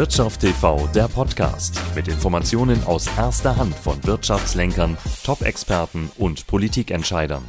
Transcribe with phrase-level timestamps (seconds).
[0.00, 7.42] Wirtschaft TV, der Podcast mit Informationen aus erster Hand von Wirtschaftslenkern, Top-Experten und Politikentscheidern.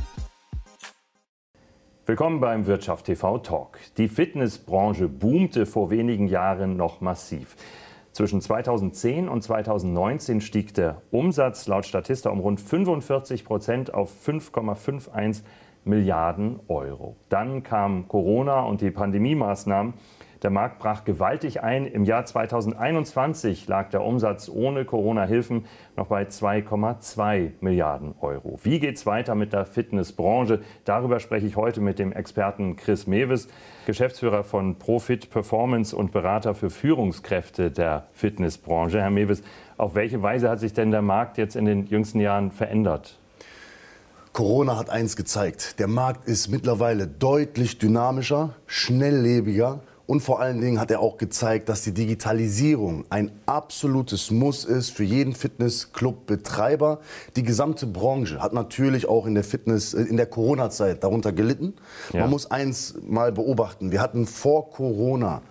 [2.06, 3.80] Willkommen beim Wirtschaft TV Talk.
[3.96, 7.56] Die Fitnessbranche boomte vor wenigen Jahren noch massiv.
[8.12, 15.44] Zwischen 2010 und 2019 stieg der Umsatz laut Statista um rund 45 Prozent auf 5,51
[15.86, 17.16] Milliarden Euro.
[17.30, 19.94] Dann kam Corona und die Pandemie-Maßnahmen
[20.44, 21.86] der Markt brach gewaltig ein.
[21.86, 28.60] Im Jahr 2021 lag der Umsatz ohne Corona-Hilfen noch bei 2,2 Milliarden Euro.
[28.64, 30.62] Wie geht es weiter mit der Fitnessbranche?
[30.84, 33.50] Darüber spreche ich heute mit dem Experten Chris Mewes,
[33.86, 39.00] Geschäftsführer von Profit Performance und Berater für Führungskräfte der Fitnessbranche.
[39.00, 39.44] Herr Mewes,
[39.78, 43.20] auf welche Weise hat sich denn der Markt jetzt in den jüngsten Jahren verändert?
[44.34, 45.78] Corona hat eins gezeigt.
[45.80, 51.70] Der Markt ist mittlerweile deutlich dynamischer, schnelllebiger und vor allen Dingen hat er auch gezeigt,
[51.70, 57.00] dass die Digitalisierung ein absolutes Muss ist für jeden Fitnessclub-Betreiber.
[57.38, 61.76] Die gesamte Branche hat natürlich auch in der Fitness, äh, in der Corona-Zeit darunter gelitten.
[62.12, 62.24] Ja.
[62.24, 63.94] Man muss eins mal beobachten.
[63.94, 65.44] Wir hatten vor Corona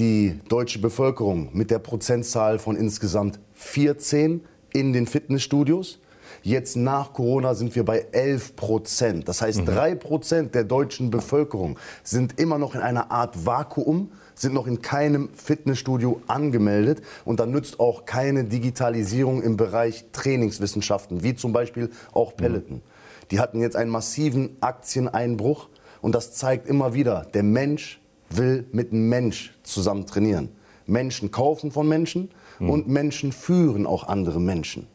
[0.00, 4.40] die deutsche Bevölkerung mit der Prozentzahl von insgesamt 14
[4.72, 6.00] in den Fitnessstudios.
[6.42, 9.28] Jetzt nach Corona sind wir bei 11 Prozent.
[9.28, 9.66] Das heißt, mhm.
[9.66, 14.82] drei Prozent der deutschen Bevölkerung sind immer noch in einer Art Vakuum sind noch in
[14.82, 21.90] keinem Fitnessstudio angemeldet und da nützt auch keine Digitalisierung im Bereich Trainingswissenschaften, wie zum Beispiel
[22.12, 22.78] auch Peloton.
[22.78, 22.82] Mhm.
[23.30, 25.68] Die hatten jetzt einen massiven Aktieneinbruch
[26.02, 30.50] und das zeigt immer wieder, der Mensch will mit einem Mensch zusammen trainieren.
[30.86, 32.70] Menschen kaufen von Menschen mhm.
[32.70, 34.86] und Menschen führen auch andere Menschen.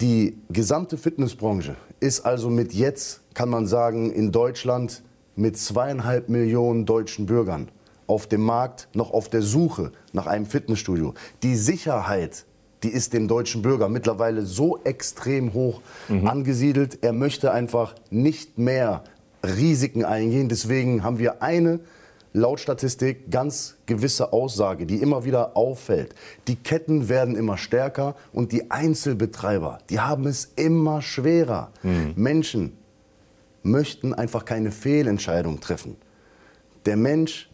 [0.00, 5.02] Die gesamte Fitnessbranche ist also mit jetzt, kann man sagen, in Deutschland
[5.36, 7.70] mit zweieinhalb Millionen deutschen Bürgern
[8.06, 11.14] auf dem Markt noch auf der Suche nach einem Fitnessstudio.
[11.42, 12.44] Die Sicherheit,
[12.82, 16.26] die ist dem deutschen Bürger mittlerweile so extrem hoch mhm.
[16.26, 16.98] angesiedelt.
[17.00, 19.02] Er möchte einfach nicht mehr
[19.42, 20.50] Risiken eingehen.
[20.50, 21.80] Deswegen haben wir eine
[22.36, 26.14] laut Statistik ganz gewisse Aussage, die immer wieder auffällt.
[26.48, 31.72] Die Ketten werden immer stärker und die Einzelbetreiber, die haben es immer schwerer.
[31.82, 32.12] Mhm.
[32.14, 32.76] Menschen
[33.62, 35.96] möchten einfach keine Fehlentscheidung treffen.
[36.84, 37.50] Der Mensch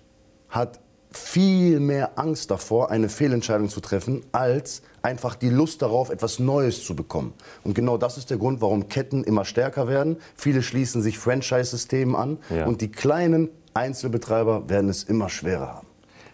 [0.48, 0.80] hat
[1.12, 6.84] viel mehr Angst davor, eine Fehlentscheidung zu treffen, als einfach die Lust darauf, etwas Neues
[6.84, 7.34] zu bekommen.
[7.62, 10.16] Und genau das ist der Grund, warum Ketten immer stärker werden.
[10.34, 12.66] Viele schließen sich Franchise-Systemen an ja.
[12.66, 15.86] und die kleinen Einzelbetreiber werden es immer schwerer haben.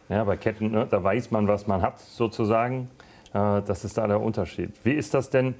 [0.08, 2.88] Ja, bei Ketten, ne, da weiß man, was man hat, sozusagen.
[3.34, 4.72] Äh, das ist da der Unterschied.
[4.84, 5.54] Wie ist das denn?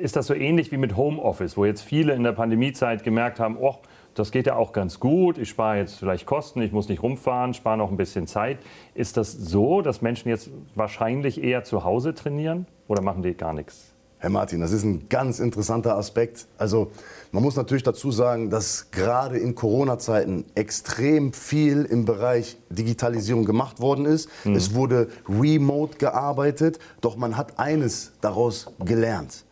[0.00, 3.56] Ist das so ähnlich wie mit Homeoffice, wo jetzt viele in der Pandemiezeit gemerkt haben,
[3.58, 3.76] oh,
[4.14, 7.54] das geht ja auch ganz gut, ich spare jetzt vielleicht Kosten, ich muss nicht rumfahren,
[7.54, 8.58] spare noch ein bisschen Zeit.
[8.94, 13.52] Ist das so, dass Menschen jetzt wahrscheinlich eher zu Hause trainieren oder machen die gar
[13.52, 13.93] nichts?
[14.24, 16.46] Herr Martin, das ist ein ganz interessanter Aspekt.
[16.56, 16.90] Also
[17.30, 23.80] man muss natürlich dazu sagen, dass gerade in Corona-Zeiten extrem viel im Bereich Digitalisierung gemacht
[23.80, 24.30] worden ist.
[24.44, 24.54] Mhm.
[24.54, 29.44] Es wurde remote gearbeitet, doch man hat eines daraus gelernt.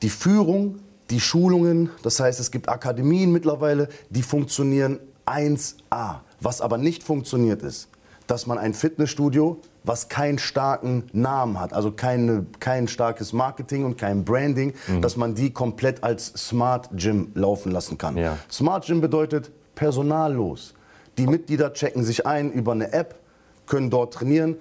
[0.00, 0.78] Die Führung,
[1.10, 6.20] die Schulungen, das heißt es gibt Akademien mittlerweile, die funktionieren 1A.
[6.40, 7.90] Was aber nicht funktioniert ist,
[8.26, 13.96] dass man ein Fitnessstudio was keinen starken Namen hat, also keine, kein starkes Marketing und
[13.96, 15.00] kein Branding, mhm.
[15.00, 18.16] dass man die komplett als Smart Gym laufen lassen kann.
[18.16, 18.36] Ja.
[18.50, 20.74] Smart Gym bedeutet personallos.
[21.18, 23.20] Die Mitglieder checken sich ein über eine App,
[23.66, 24.56] können dort trainieren.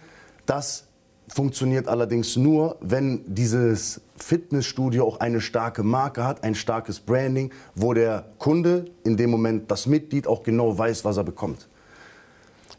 [0.45, 0.85] Das
[1.27, 7.93] funktioniert allerdings nur, wenn dieses Fitnessstudio auch eine starke Marke hat, ein starkes Branding, wo
[7.93, 11.67] der Kunde in dem Moment das Mitglied auch genau weiß, was er bekommt.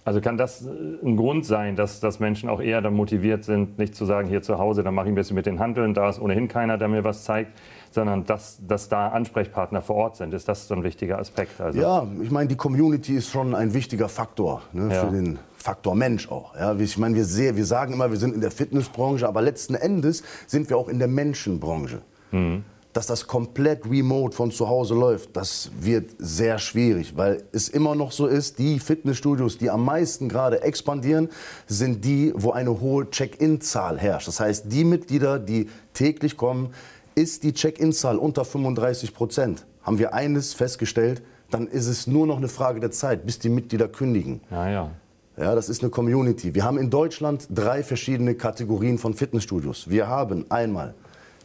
[0.07, 0.69] Also kann das äh,
[1.05, 4.41] ein Grund sein, dass, dass Menschen auch eher dann motiviert sind, nicht zu sagen, hier
[4.41, 6.87] zu Hause, dann mache ich ein bisschen mit den Handeln, da ist ohnehin keiner, der
[6.87, 7.59] mir was zeigt,
[7.91, 10.33] sondern dass, dass da Ansprechpartner vor Ort sind.
[10.33, 11.61] Ist das so ein wichtiger Aspekt?
[11.61, 15.05] Also ja, ich meine, die Community ist schon ein wichtiger Faktor ne, ja.
[15.05, 16.55] für den Faktor Mensch auch.
[16.55, 19.75] Ja, ich meine, wir, sehr, wir sagen immer, wir sind in der Fitnessbranche, aber letzten
[19.75, 22.03] Endes sind wir auch in der Menschenbranche.
[22.31, 22.63] Mhm
[22.97, 27.95] dass das komplett remote von zu Hause läuft, das wird sehr schwierig, weil es immer
[27.95, 31.29] noch so ist, die Fitnessstudios, die am meisten gerade expandieren,
[31.67, 34.29] sind die, wo eine hohe Check-in-Zahl herrscht.
[34.29, 36.71] Das heißt, die Mitglieder, die täglich kommen,
[37.15, 39.67] ist die Check-in-Zahl unter 35 Prozent.
[39.83, 43.51] Haben wir eines festgestellt, dann ist es nur noch eine Frage der Zeit, bis die
[43.51, 44.41] Mitglieder kündigen.
[44.51, 44.91] Ja, ja.
[45.37, 46.55] Ja, das ist eine Community.
[46.55, 49.91] Wir haben in Deutschland drei verschiedene Kategorien von Fitnessstudios.
[49.91, 50.95] Wir haben einmal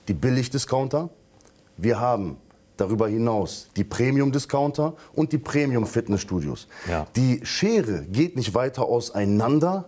[0.07, 1.09] die Billigdiscounter,
[1.81, 2.37] wir haben
[2.77, 6.67] darüber hinaus die Premium-Discounter und die Premium-Fitnessstudios.
[6.89, 7.05] Ja.
[7.15, 9.85] Die Schere geht nicht weiter auseinander,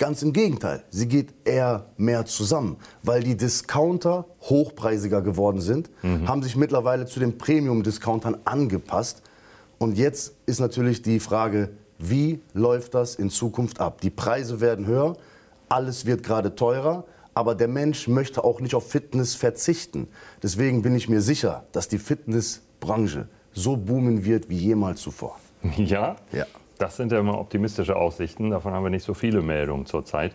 [0.00, 6.26] Ganz im Gegenteil, sie geht eher mehr zusammen, weil die Discounter hochpreisiger geworden sind, mhm.
[6.26, 9.20] haben sich mittlerweile zu den Premium-Discountern angepasst.
[9.76, 11.68] Und jetzt ist natürlich die Frage,
[11.98, 14.00] wie läuft das in Zukunft ab?
[14.00, 15.18] Die Preise werden höher,
[15.68, 17.04] alles wird gerade teurer,
[17.34, 20.08] aber der Mensch möchte auch nicht auf Fitness verzichten.
[20.42, 25.38] Deswegen bin ich mir sicher, dass die Fitnessbranche so boomen wird wie jemals zuvor.
[25.76, 26.16] Ja?
[26.32, 26.46] Ja.
[26.78, 28.50] Das sind ja immer optimistische Aussichten.
[28.50, 30.32] Davon haben wir nicht so viele Meldungen zurzeit.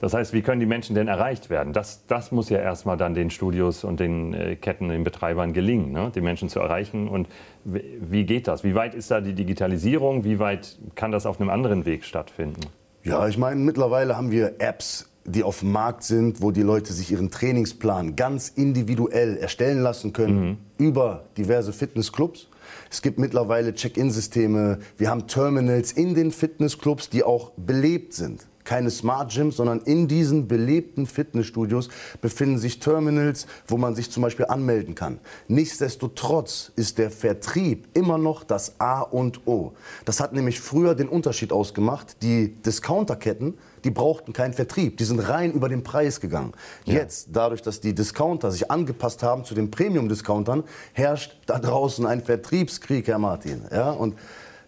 [0.00, 1.72] Das heißt, wie können die Menschen denn erreicht werden?
[1.72, 5.90] Das, das muss ja erstmal dann den Studios und den äh, Ketten, den Betreibern gelingen,
[5.90, 6.12] ne?
[6.14, 7.08] die Menschen zu erreichen.
[7.08, 7.28] Und
[7.64, 8.62] wie geht das?
[8.62, 10.24] Wie weit ist da die Digitalisierung?
[10.24, 12.60] Wie weit kann das auf einem anderen Weg stattfinden?
[13.04, 16.92] Ja, ich meine, mittlerweile haben wir Apps, die auf dem Markt sind, wo die Leute
[16.92, 20.56] sich ihren Trainingsplan ganz individuell erstellen lassen können mhm.
[20.78, 22.48] über diverse Fitnessclubs.
[22.90, 24.78] Es gibt mittlerweile Check-in-Systeme.
[24.96, 28.46] Wir haben Terminals in den Fitnessclubs, die auch belebt sind.
[28.66, 31.88] Keine Smart Gyms, sondern in diesen belebten Fitnessstudios
[32.20, 35.20] befinden sich Terminals, wo man sich zum Beispiel anmelden kann.
[35.48, 39.72] Nichtsdestotrotz ist der Vertrieb immer noch das A und O.
[40.04, 42.22] Das hat nämlich früher den Unterschied ausgemacht.
[42.22, 43.54] Die Discounterketten
[43.86, 44.96] die brauchten keinen Vertrieb.
[44.96, 46.52] Die sind rein über den Preis gegangen.
[46.86, 46.94] Ja.
[46.94, 52.20] Jetzt, dadurch, dass die Discounter sich angepasst haben zu den Premium-Discountern, herrscht da draußen ein
[52.20, 53.62] Vertriebskrieg, Herr Martin.
[53.70, 53.92] Ja?
[53.92, 54.16] Und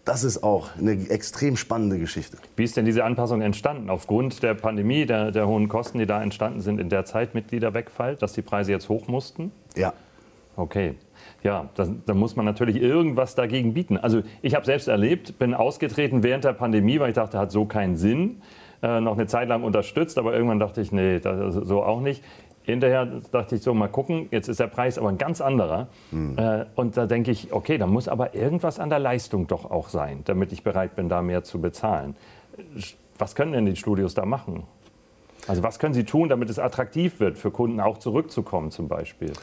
[0.09, 2.37] das ist auch eine extrem spannende Geschichte.
[2.55, 3.91] Wie ist denn diese Anpassung entstanden?
[3.91, 7.75] Aufgrund der Pandemie, der, der hohen Kosten, die da entstanden sind, in der Zeit Mitglieder
[7.75, 9.51] wegfallen, dass die Preise jetzt hoch mussten?
[9.75, 9.93] Ja.
[10.55, 10.95] Okay.
[11.43, 13.97] Ja, da muss man natürlich irgendwas dagegen bieten.
[13.97, 17.65] Also ich habe selbst erlebt, bin ausgetreten während der Pandemie, weil ich dachte, hat so
[17.65, 18.41] keinen Sinn
[18.81, 22.23] äh, noch eine Zeit lang unterstützt, aber irgendwann dachte ich, nee, das, so auch nicht.
[22.63, 25.87] Hinterher dachte ich so, mal gucken, jetzt ist der Preis aber ein ganz anderer.
[26.11, 26.37] Mhm.
[26.37, 29.89] Äh, und da denke ich, okay, da muss aber irgendwas an der Leistung doch auch
[29.89, 32.15] sein, damit ich bereit bin, da mehr zu bezahlen.
[33.17, 34.63] Was können denn die Studios da machen?
[35.47, 39.33] Also was können sie tun, damit es attraktiv wird, für Kunden auch zurückzukommen zum Beispiel?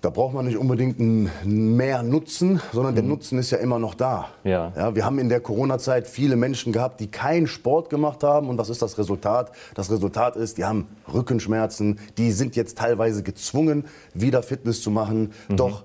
[0.00, 1.00] Da braucht man nicht unbedingt
[1.44, 3.10] mehr Nutzen, sondern der mhm.
[3.10, 4.28] Nutzen ist ja immer noch da.
[4.44, 4.72] Ja.
[4.76, 4.94] ja.
[4.94, 8.48] wir haben in der Corona-Zeit viele Menschen gehabt, die keinen Sport gemacht haben.
[8.48, 9.50] Und was ist das Resultat?
[9.74, 15.32] Das Resultat ist, die haben Rückenschmerzen, die sind jetzt teilweise gezwungen, wieder Fitness zu machen.
[15.48, 15.56] Mhm.
[15.56, 15.82] Doch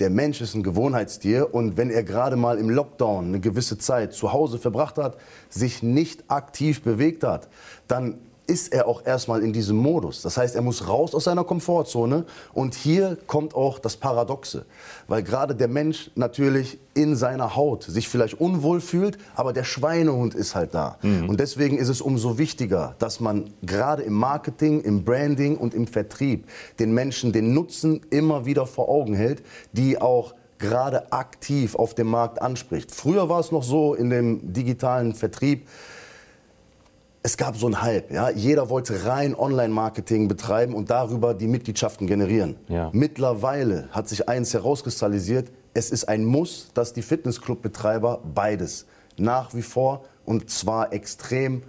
[0.00, 4.14] der Mensch ist ein Gewohnheitstier und wenn er gerade mal im Lockdown eine gewisse Zeit
[4.14, 5.18] zu Hause verbracht hat,
[5.50, 7.48] sich nicht aktiv bewegt hat,
[7.86, 10.22] dann ist er auch erstmal in diesem Modus.
[10.22, 12.24] Das heißt, er muss raus aus seiner Komfortzone.
[12.52, 14.64] Und hier kommt auch das Paradoxe.
[15.08, 20.34] Weil gerade der Mensch natürlich in seiner Haut sich vielleicht unwohl fühlt, aber der Schweinehund
[20.34, 20.98] ist halt da.
[21.02, 21.28] Mhm.
[21.28, 25.86] Und deswegen ist es umso wichtiger, dass man gerade im Marketing, im Branding und im
[25.86, 26.46] Vertrieb
[26.78, 29.42] den Menschen den Nutzen immer wieder vor Augen hält,
[29.72, 32.94] die auch gerade aktiv auf dem Markt anspricht.
[32.94, 35.66] Früher war es noch so in dem digitalen Vertrieb,
[37.22, 38.10] es gab so einen Hype.
[38.10, 38.30] Ja?
[38.30, 42.56] Jeder wollte rein Online-Marketing betreiben und darüber die Mitgliedschaften generieren.
[42.68, 42.90] Ja.
[42.92, 48.86] Mittlerweile hat sich eins herauskristallisiert, es ist ein Muss, dass die Fitnessclub-Betreiber beides
[49.16, 51.62] nach wie vor und zwar extrem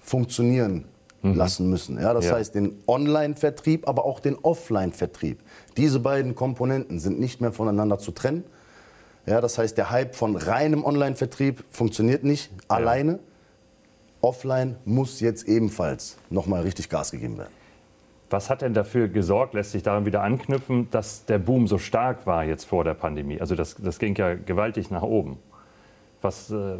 [0.00, 0.84] funktionieren
[1.22, 1.34] mhm.
[1.34, 2.00] lassen müssen.
[2.00, 2.34] Ja, das ja.
[2.34, 5.40] heißt den Online-Vertrieb, aber auch den Offline-Vertrieb.
[5.76, 8.44] Diese beiden Komponenten sind nicht mehr voneinander zu trennen.
[9.26, 12.76] Ja, das heißt, der Hype von reinem Online-Vertrieb funktioniert nicht ja.
[12.76, 13.18] alleine.
[14.20, 17.52] Offline muss jetzt ebenfalls nochmal richtig Gas gegeben werden.
[18.30, 22.26] Was hat denn dafür gesorgt, lässt sich daran wieder anknüpfen, dass der Boom so stark
[22.26, 23.40] war jetzt vor der Pandemie?
[23.40, 25.38] Also das, das ging ja gewaltig nach oben.
[26.20, 26.76] Was äh,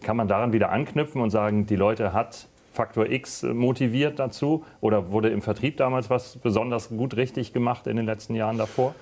[0.00, 4.64] kann man daran wieder anknüpfen und sagen, die Leute hat Faktor X motiviert dazu?
[4.80, 8.94] Oder wurde im Vertrieb damals was besonders gut richtig gemacht in den letzten Jahren davor?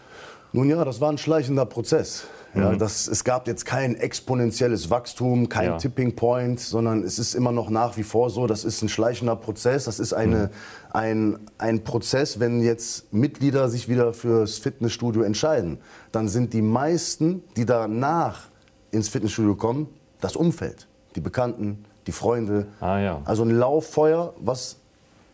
[0.52, 2.26] Nun ja, das war ein schleichender Prozess.
[2.56, 2.78] Ja, mhm.
[2.78, 5.76] das, es gab jetzt kein exponentielles Wachstum, kein ja.
[5.76, 9.36] Tipping Point, sondern es ist immer noch nach wie vor so, das ist ein schleichender
[9.36, 9.84] Prozess.
[9.84, 10.48] Das ist eine, mhm.
[10.92, 15.78] ein, ein Prozess, wenn jetzt Mitglieder sich wieder fürs Fitnessstudio entscheiden,
[16.12, 18.48] dann sind die meisten, die danach
[18.90, 19.88] ins Fitnessstudio kommen,
[20.20, 22.68] das Umfeld, die Bekannten, die Freunde.
[22.80, 23.20] Ah, ja.
[23.26, 24.76] Also ein Lauffeuer, was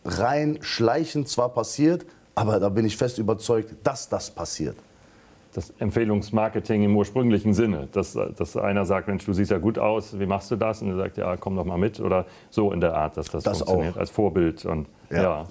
[0.04, 4.76] rein schleichend zwar passiert, aber da bin ich fest überzeugt, dass das passiert
[5.54, 7.88] das Empfehlungsmarketing im ursprünglichen Sinne.
[7.92, 10.82] Dass, dass einer sagt, Mensch, du siehst ja gut aus, wie machst du das?
[10.82, 12.00] Und er sagt, ja, komm doch mal mit.
[12.00, 14.00] Oder so in der Art, dass das, das funktioniert, auch.
[14.00, 14.64] als Vorbild.
[14.64, 15.22] Und, ja.
[15.22, 15.46] ja.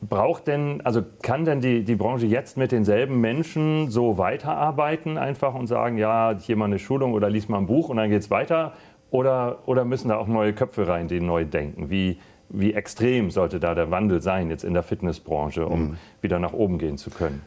[0.00, 5.54] Braucht denn, also kann denn die, die Branche jetzt mit denselben Menschen so weiterarbeiten einfach
[5.54, 8.20] und sagen, ja, hier mal eine Schulung oder lies mal ein Buch und dann geht
[8.20, 8.72] es weiter?
[9.10, 11.88] Oder, oder müssen da auch neue Köpfe rein, die neu denken?
[11.88, 15.96] Wie, wie extrem sollte da der Wandel sein jetzt in der Fitnessbranche, um mhm.
[16.20, 17.42] wieder nach oben gehen zu können?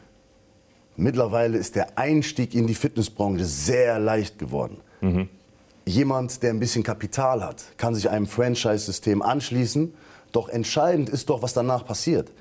[1.00, 4.78] Mittlerweile ist der Einstieg in die Fitnessbranche sehr leicht geworden.
[5.00, 5.28] Mhm.
[5.86, 9.94] Jemand, der ein bisschen Kapital hat, kann sich einem Franchise-System anschließen.
[10.32, 12.32] Doch entscheidend ist doch, was danach passiert.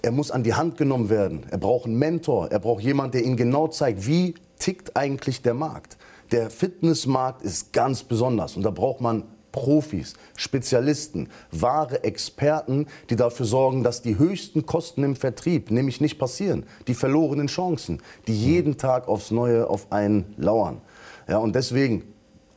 [0.00, 1.42] Er muss an die Hand genommen werden.
[1.50, 2.50] Er braucht einen Mentor.
[2.50, 5.98] Er braucht jemanden, der ihm genau zeigt, wie tickt eigentlich der Markt.
[6.32, 9.24] Der Fitnessmarkt ist ganz besonders und da braucht man
[9.56, 16.18] Profis, Spezialisten, wahre Experten, die dafür sorgen, dass die höchsten Kosten im Vertrieb nämlich nicht
[16.18, 16.66] passieren.
[16.86, 20.82] Die verlorenen Chancen, die jeden Tag aufs Neue auf einen lauern.
[21.26, 22.04] Ja, und deswegen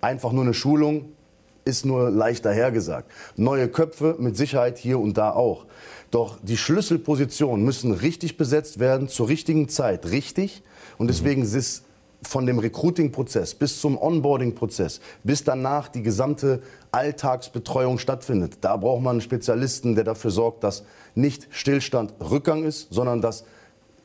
[0.01, 1.13] einfach nur eine Schulung
[1.63, 3.09] ist nur leicht dahergesagt.
[3.37, 5.65] Neue Köpfe mit Sicherheit hier und da auch.
[6.11, 10.63] Doch die Schlüsselpositionen müssen richtig besetzt werden, zur richtigen Zeit richtig.
[10.97, 11.83] Und deswegen ist
[12.21, 16.61] von dem Recruiting-Prozess bis zum Onboarding-Prozess, bis danach die gesamte
[16.91, 18.57] Alltagsbetreuung stattfindet.
[18.61, 20.83] Da braucht man einen Spezialisten, der dafür sorgt, dass
[21.15, 23.45] nicht Stillstand Rückgang ist, sondern dass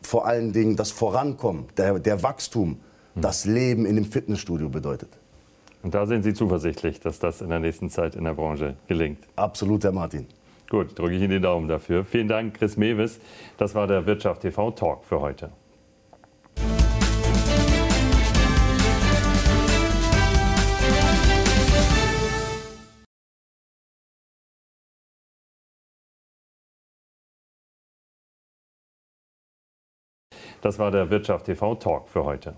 [0.02, 2.78] vor allen Dingen das Vorankommen, der, der Wachstum,
[3.14, 5.09] das Leben in dem Fitnessstudio bedeutet.
[5.83, 9.18] Und da sind Sie zuversichtlich, dass das in der nächsten Zeit in der Branche gelingt?
[9.37, 10.26] Absolut, Herr Martin.
[10.71, 12.04] Gut, drücke ich Ihnen den Daumen dafür.
[12.04, 13.21] Vielen Dank, Chris Mewes.
[13.59, 15.50] Das war der Wirtschaft TV Talk für heute.
[30.64, 32.54] Das war der Wirtschaft TV Talk für heute.